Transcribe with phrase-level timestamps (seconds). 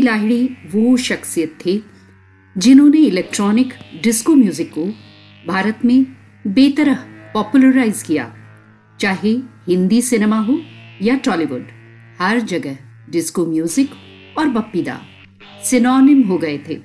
[0.00, 1.80] बप्पी लाहिड़ी वो शख्सियत थे,
[2.56, 3.72] जिन्होंने इलेक्ट्रॉनिक
[4.02, 4.84] डिस्को म्यूज़िक को
[5.46, 6.06] भारत में
[6.46, 7.04] बेतरह
[7.34, 8.24] पॉपुलराइज किया।
[8.98, 9.32] चाहे
[9.68, 10.58] हिंदी सिनेमा हो
[11.02, 11.66] या टॉलीवुड,
[12.20, 12.78] हर जगह
[13.10, 13.90] डिस्को म्यूज़िक
[14.38, 14.98] और बप्पीदा
[15.70, 16.78] सिनोनिम हो गए थे।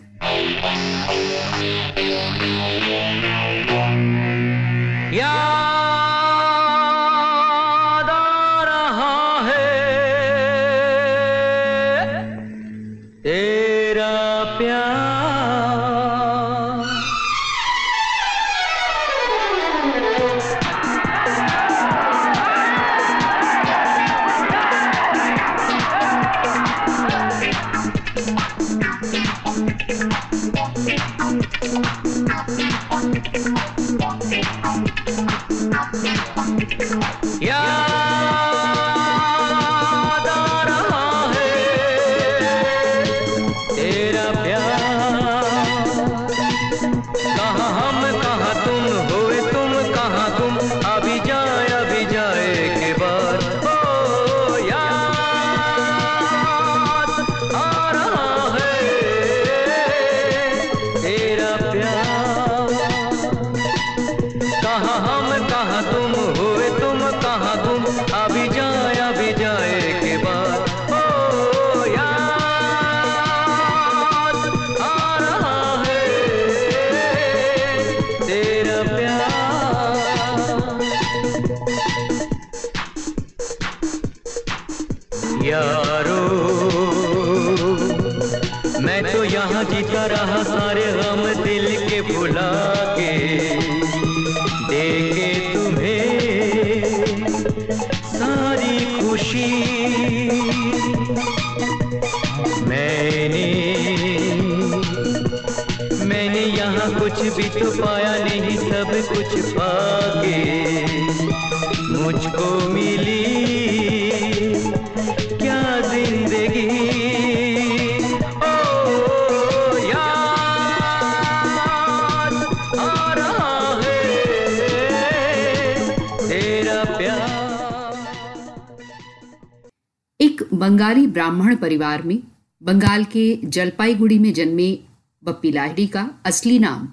[130.65, 132.19] बंगाली ब्राह्मण परिवार में
[132.61, 134.79] बंगाल के जलपाईगुड़ी में जन्मे
[135.23, 136.87] बप्पी लाहिड़ी का असली नाम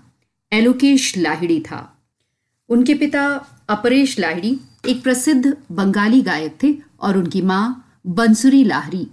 [0.53, 1.99] एलोकेश लाहिड़ी था।
[2.69, 3.25] उनके पिता
[3.69, 7.65] अपरेश लाहिड़ी एक प्रसिद्ध बंगाली गायक थे और उनकी माँ
[8.07, 9.07] बंसुरी लाहरी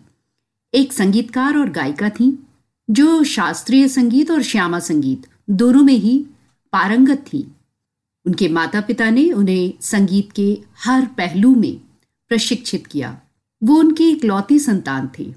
[0.74, 2.48] एक संगीतकार और गायिका थी,
[2.90, 6.26] जो शास्त्रीय संगीत और श्यामा संगीत दोनों में ही
[6.74, 7.56] पारंगत थी।
[8.26, 10.52] उनके माता पिता ने उन्हें संगीत के
[10.86, 11.76] हर पहलू में
[12.30, 13.22] प्रशिक्षित किया।
[13.64, 15.34] वो उनकी इकलौती संतान थे।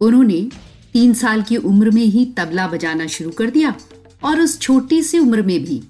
[0.00, 0.40] उन्होंने
[0.92, 3.74] तीन साल की उम्र में ही तबला बजाना शुरू कर दिया
[4.24, 5.82] और उस छोटी सी उम्र में भी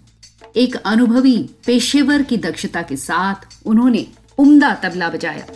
[0.57, 1.37] एक अनुभवी
[1.67, 4.07] पेशेवर की दक्षता के साथ उन्होंने
[4.39, 5.47] उम्दा तबला बजाया।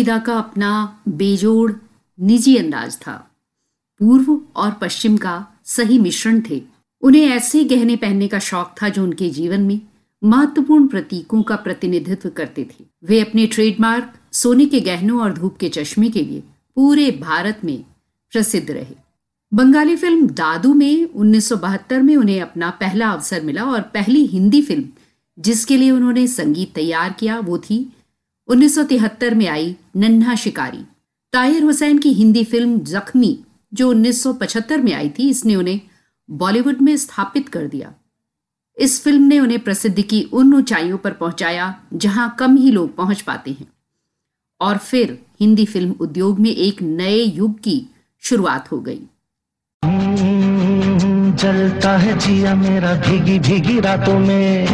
[0.00, 1.72] बप्पीदा का अपना बेजोड़,
[2.18, 3.12] निजी अंदाज था।
[4.00, 6.62] पूर्व और पश्चिम का सही मिश्रण थे।
[7.02, 9.80] उन्हें ऐसे गहने पहनने का शौक था जो उनके जीवन में
[10.22, 15.68] महत्वपूर्ण प्रतीकों का प्रतिनिधित्व करते थे। वे अपने ट्रेडमार्क, सोने के गहनों और धूप के
[15.68, 16.42] चश्मे के लिए
[16.76, 17.84] पूरे भारत में
[18.32, 18.96] प्रसिद्ध रहे।
[19.52, 24.88] बंगाली फ़िल्म दादू में 1972 में उन्हें अपना पहला अवसर मिला और पहली हिंदी फ़िल्म
[25.38, 27.92] जिसके लिए उन्होंने संगीत तैयार किया, वो थी
[28.50, 30.84] 1973 में आई नन्हा शिकारी।
[31.32, 33.44] ताहिर हुसैन की हिंदी फ़िल्म जख्मी,
[33.74, 35.80] जो 1975 में आई थी, इसने उन्हें
[36.30, 37.94] बॉलीवुड में स्थापित कर दिया।
[38.78, 43.20] इस फ़िल्म ने उन्हें प्रसिद्धि की उन ऊंचाइयों पर पहुँचाया, जहाँ कम ही लोग पहुँच
[43.20, 43.68] पाते हैं।
[44.60, 47.86] और फिर हिंदी फ़िल्म उद्योग में एक नए युग की
[48.20, 49.00] शुरुआत हो गई।
[51.36, 54.66] जलता है जिया मेरा भीगी भीगी रातों में।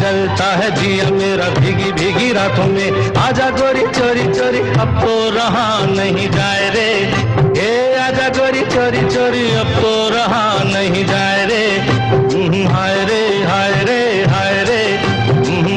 [0.00, 5.86] जलता है जिया मेरा भीगी भीगी रातों में। आजा गोरी चोरी चोरी, अब तो रहा
[5.86, 6.90] नहीं जाए रे।
[7.60, 11.66] ए, आजा गोरी चोरी चोरी, अब तो रहा नहीं जाए रे।
[12.66, 14.82] हाय रे हाय रे हाय रे।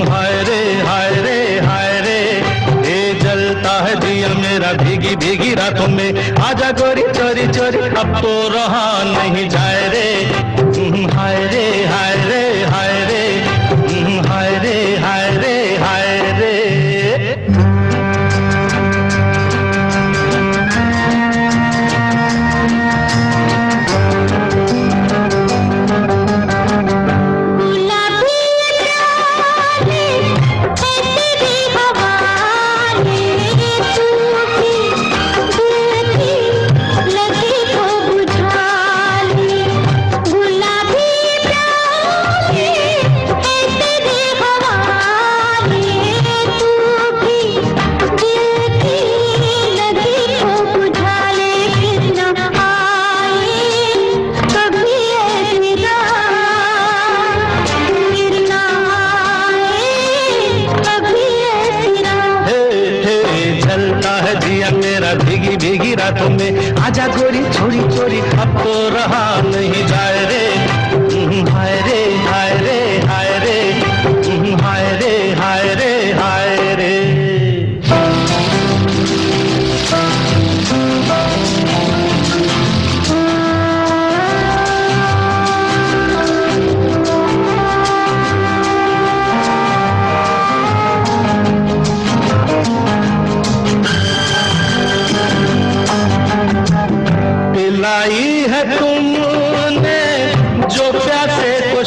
[0.09, 2.19] हाय रे हाय रे हाय रे।
[2.89, 8.49] ए, जलता है दिया मेरा भीगी भीगी रातों में। आजा गोरी चोरी चोरी, अब तो
[8.49, 9.88] रहा नहीं जाए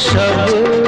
[0.03, 0.82] सब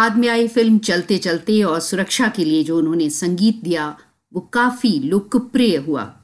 [0.00, 3.98] बाद में आई फ़िल्म चलते चलते और सुरक्षा के लिए जो उन्होंने संगीत दिया,
[4.32, 6.16] वो काफ़ी लोकप्रिय हुआ।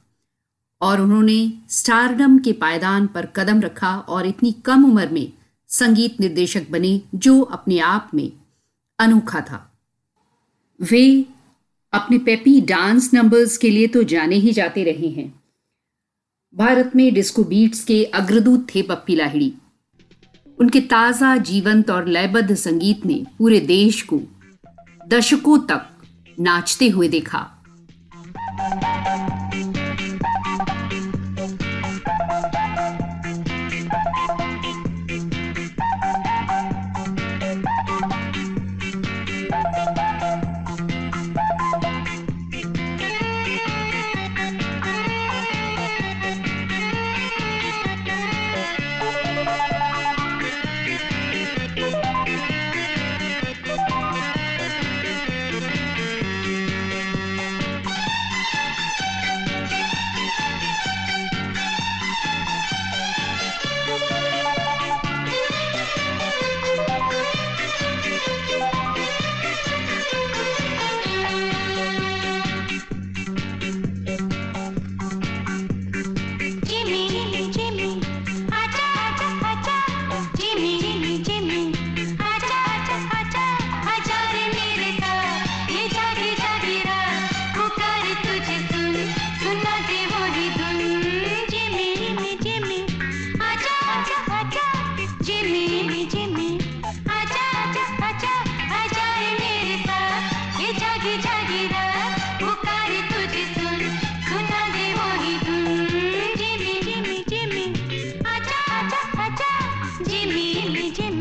[0.81, 5.33] और उन्होंने स्टारडम के पायदान पर कदम रखा और इतनी कम उम्र में
[5.69, 8.33] संगीत निर्देशक बने जो अपने आप में
[8.99, 9.79] अनोखा था।
[10.81, 11.27] वे
[11.93, 15.43] अपने पेपी डांस नंबर्स के लिए तो जाने ही जाते रहे हैं।
[16.55, 19.53] भारत में डिस्को बीट्स के अग्रदूत थे पप्पी लाहिड़ी
[20.61, 24.21] उनके ताज़ा, जीवंत और लयबद्ध संगीत ने पूरे देश को
[25.09, 25.87] दशकों तक
[26.41, 27.56] नाचते हुए देखा।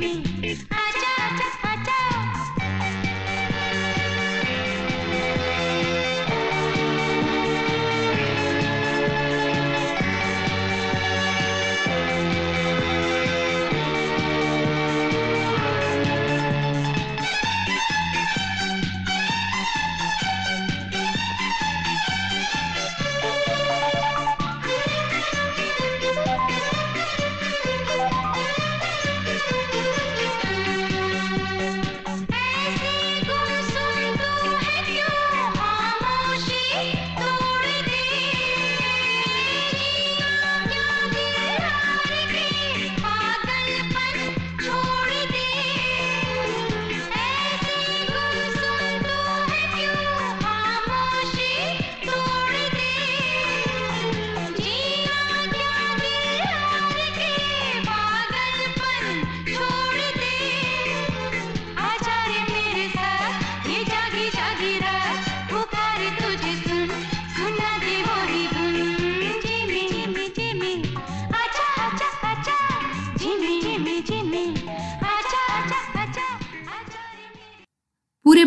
[0.05, 0.85] me.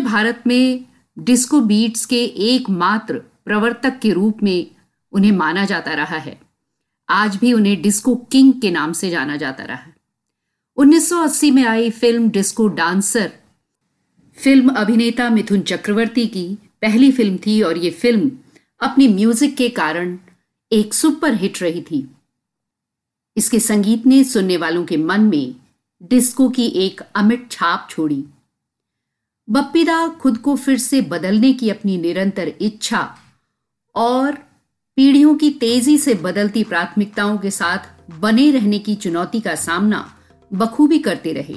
[0.09, 0.85] भारत में
[1.17, 4.67] डिस्को बीट्स के एकमात्र प्रवर्तक के रूप में
[5.13, 6.39] उन्हें माना जाता रहा है।
[7.09, 9.93] आज भी उन्हें डिस्को किंग के नाम से जाना जाता रहा है।
[10.77, 13.31] 1980 में आई फ़िल्म डिस्को डांसर
[14.37, 16.47] फ़िल्म अभिनेता मिथुन चक्रवर्ती की
[16.81, 18.31] पहली फ़िल्म थी और ये फ़िल्म
[18.81, 20.17] अपनी म्यूज़िक के कारण
[20.71, 22.07] एक सुपर हिट रही थी।
[23.37, 25.55] इसके संगीत ने सुनने वालों के मन में
[26.01, 28.23] डिस्को की एक अमिट छाप छोड़ी।
[29.51, 33.15] बप्पीदा खुद को फिर से बदलने की अपनी निरंतर इच्छा
[33.95, 34.31] और
[34.95, 37.77] पीढ़ियों की तेज़ी से बदलती प्राथमिकताओं के साथ
[38.19, 40.13] बने रहने की चुनौती का सामना
[40.53, 41.55] बखूबी करते रहे।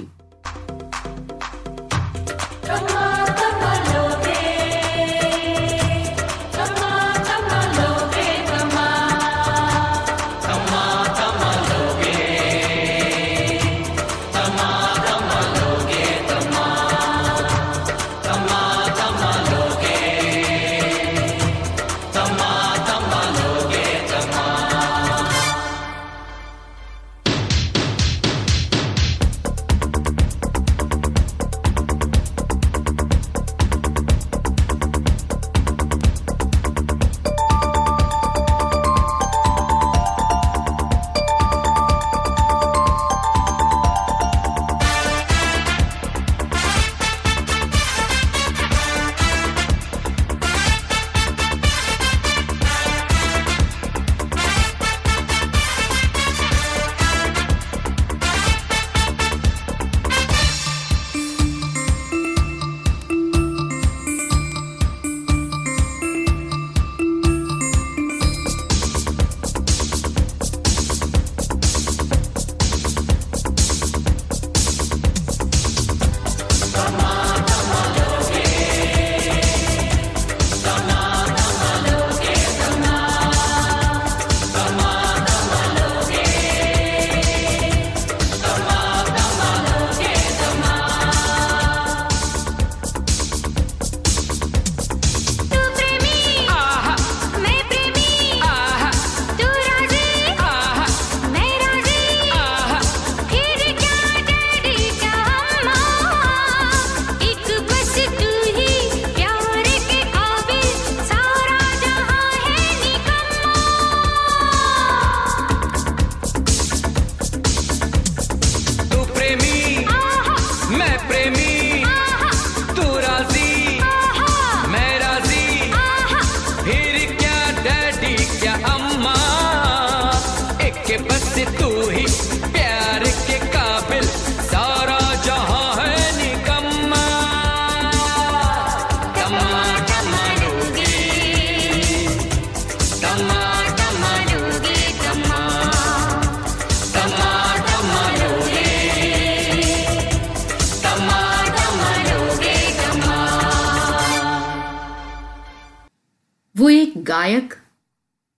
[156.57, 157.55] वो एक गायक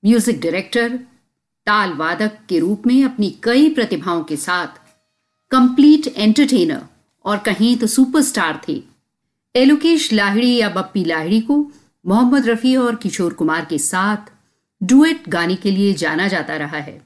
[0.04, 0.96] म्यूज़िक डायरेक्टर
[1.66, 4.76] ताल वादक के रूप में अपनी कई प्रतिभाओं के साथ
[5.50, 6.82] कंप्लीट एंटरटेनर
[7.24, 8.80] और कहीं तो सुपरस्टार थे।
[9.54, 11.56] एलोकेश लाहिड़ी या बप्पी लाहिड़ी को
[12.04, 14.30] मोहम्मद रफी और किशोर कुमार के साथ
[14.80, 17.00] डुएट गाने के लिए जाना जाता रहा है।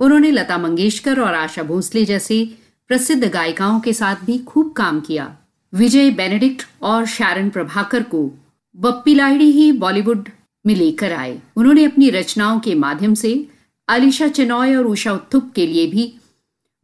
[0.00, 2.44] उन्होंने लता मंगेशकर और आशा भोसले जैसे
[2.90, 5.36] प्रसिद्ध गायिकाओं के साथ भी खूब काम किया।
[5.72, 8.30] विजय बेनेडिक्ट और शारन प्रभाकर को
[8.74, 10.28] बप्पी लाहिड़ी ही बॉलीवुड
[10.66, 13.48] में लेकर आए। उन्होंने अपनी रचनाओं के माध्यम से
[13.88, 16.14] अलीशा चेनॉय और उषा उत्थुप के लिए भी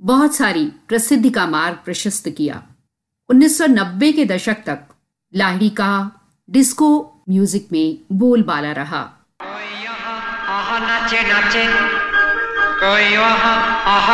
[0.01, 2.62] बहुत सारी प्रसिद्धि का मार्ग प्रशस्त किया।
[3.29, 4.79] 1990 के दशक तक
[5.35, 6.11] लाहिड़ी का
[6.51, 6.89] डिस्को
[7.31, 9.03] म्यूज़िक में बोलबाला रहा।
[9.43, 9.83] कोई
[10.81, 11.23] नाचे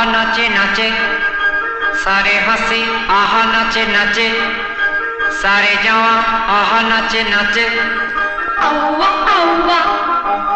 [0.08, 0.90] नाचे नाचे
[1.98, 4.28] सारे हँसी आहा नाचे नाचे,
[5.42, 6.12] सारे जवा
[6.56, 7.68] आहा नाचे नाचे।
[8.60, 10.54] oh, oh, wow!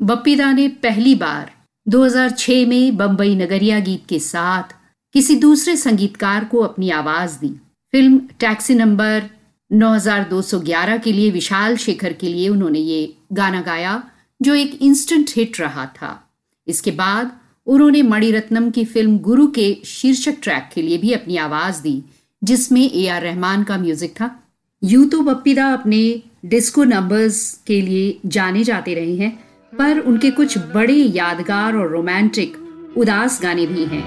[0.00, 1.50] बप्पी दा ने पहली बार
[1.86, 4.74] 2006 में बम्बई नगरिया गीत के साथ
[5.14, 7.48] किसी दूसरे संगीतकार को अपनी आवाज़ दी।
[7.92, 9.22] फ़िल्म टैक्सी नंबर
[9.70, 14.02] 9211 के लिए विशाल शेखर के लिए उन्होंने ये गाना गाया,
[14.40, 16.12] जो एक इंस्टेंट हिट रहा था।
[16.66, 17.32] इसके बाद
[17.66, 22.02] उन्होंने मणिरत्नम की फ़िल्म गुरु के शीर्षक ट्रैक के लिए भी अपनी आवाज़ दी,
[22.42, 24.30] जिसमें ए आर रहमान का म्यूज़िक था।
[24.84, 29.45] यूँ तो बप्पीदा अपने डिस्को नंबर्स के लिए जाने जाते रहे हैं
[29.78, 32.56] पर उनके कुछ बड़े यादगार और रोमांटिक
[32.98, 34.04] उदास गाने भी हैं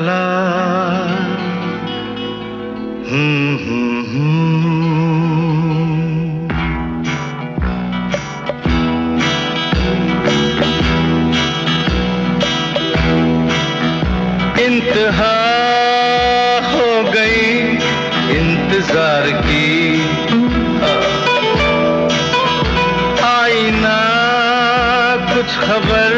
[0.00, 0.20] ला
[3.08, 4.83] हम्म हम्म
[18.94, 19.70] इंतज़ार की
[23.26, 23.96] आईना,
[25.30, 26.12] कुछ खबर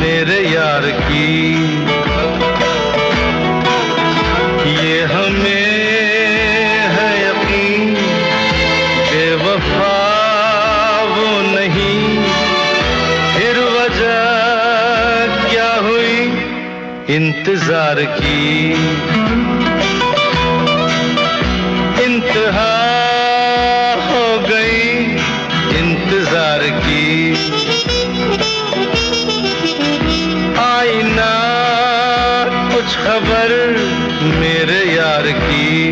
[0.00, 1.52] मेरे यार की।
[4.80, 5.66] ये हमें
[6.96, 7.94] है यकीन,
[9.12, 9.94] बेवफा
[11.12, 12.02] वो नहीं।
[13.36, 14.18] फिर वजह
[15.48, 16.18] क्या हुई?
[17.16, 19.13] इंतज़ार की।
[32.84, 33.50] कुछ खबर
[34.40, 35.88] मेरे यार की।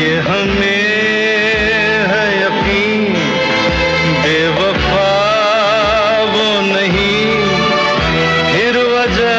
[0.00, 0.82] ये हमें
[2.10, 2.24] है
[4.24, 5.06] बेवफा
[6.24, 7.28] वो नहीं।
[8.88, 9.34] वजह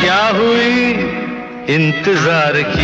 [0.00, 0.90] क्या हुई?
[1.74, 2.77] इंतज़ार की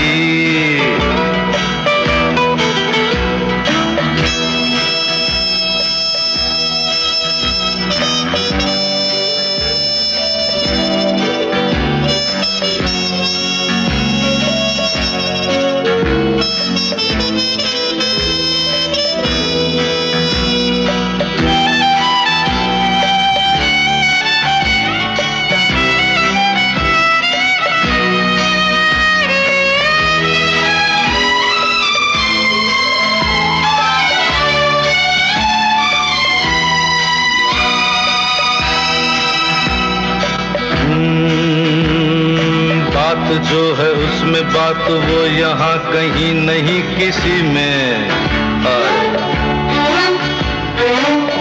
[43.43, 48.09] जो है उसमें बात, वो यहाँ कहीं नहीं किसी में।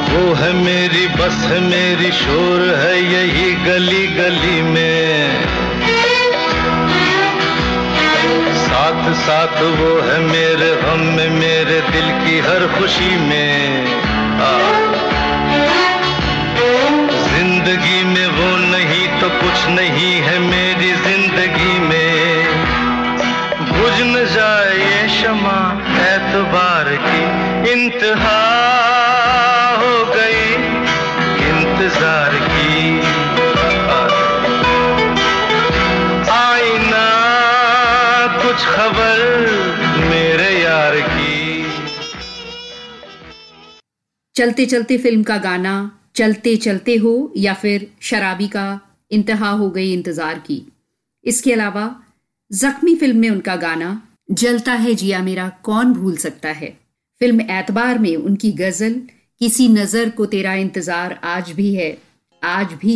[0.09, 5.43] वो है मेरी बस, है मेरी शोर, है यही गली गली में
[8.63, 13.85] साथ साथ वो है मेरे गम में, मेरे दिल की हर खुशी में।
[17.25, 20.91] ज़िंदगी में वो नहीं तो कुछ नहीं है मेरी
[27.83, 28.39] इंतहा
[31.43, 33.01] इंतज़ार की
[38.43, 39.19] कुछ खबर
[40.09, 41.65] मेरे यार की।
[44.35, 45.73] चलते चलते फ़िल्म का गाना
[46.15, 48.79] चलते चलते हो या फिर शराबी का
[49.11, 50.61] इंतहा हो गई इंतज़ार की।
[51.25, 51.85] इसके अलावा
[52.51, 56.82] जख्मी फ़िल्म में उनका गाना, जलता है जिया मेरा, कौन भूल सकता है?
[57.23, 58.93] फ़िल्म एतबार में उनकी गज़ल,
[59.39, 61.97] किसी नज़र को तेरा इंतज़ार आज भी है।
[62.43, 62.95] आज भी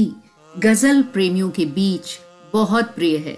[0.57, 2.09] गज़ल प्रेमियों के बीच
[2.53, 3.35] बहुत प्रिय है।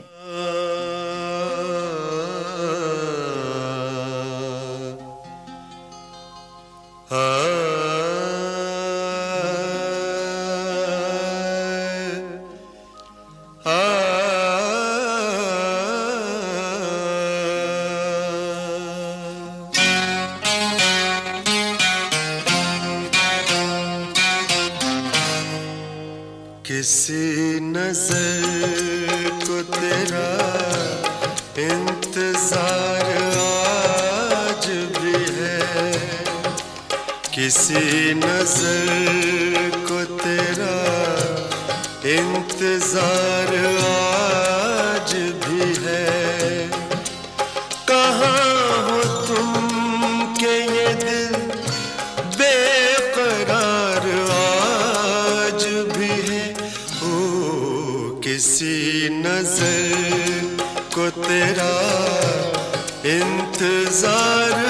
[26.99, 30.25] किसी नज़र को तेरा
[31.65, 33.05] इंतज़ार
[33.43, 35.93] आज भी है।
[37.35, 40.75] किसी नज़र को तेरा
[42.17, 43.55] इंतज़ार
[43.87, 44.08] आज
[63.89, 64.68] इंतज़ार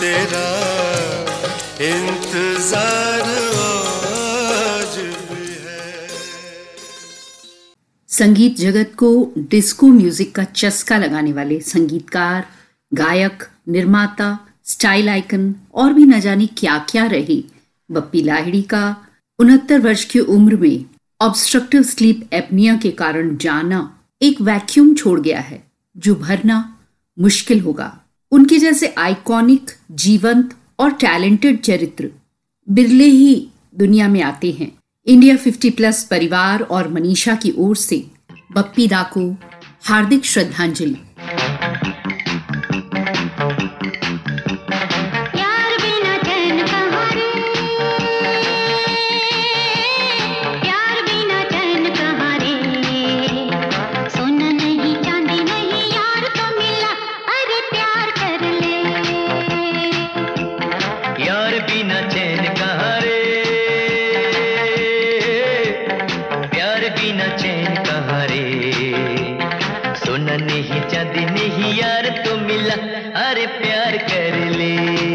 [0.00, 0.46] तेरा
[1.86, 3.24] इंतज़ार
[8.08, 9.08] संगीत जगत को
[9.50, 12.44] डिस्को म्यूज़िक का चस्का लगाने वाले संगीतकार,
[12.92, 14.28] गायक, निर्माता,
[14.64, 17.42] स्टाइल आइकन और भी न जाने क्या क्या रहे।
[17.90, 18.84] बप्पी लाहिड़ी का
[19.38, 20.84] उनहत्तर वर्ष की उम्र में
[21.20, 23.80] ऑब्स्ट्रक्टिव स्लीप एपनिया के कारण जाना
[24.22, 25.62] एक वैक्यूम छोड़ गया है,
[25.96, 26.58] जो भरना
[27.18, 27.92] मुश्किल होगा।
[28.32, 32.10] उनके जैसे आइकॉनिक जीवंत और टैलेंटेड चरित्र
[32.70, 34.72] बिरले ही दुनिया में आते हैं।
[35.06, 38.06] इंडिया 50 प्लस परिवार और मनीषा की ओर से
[38.52, 39.36] बप्पी दा को
[39.84, 40.96] हार्दिक श्रद्धांजलि।
[74.40, 75.05] मिली